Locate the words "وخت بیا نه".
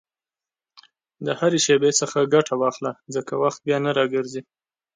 3.43-3.91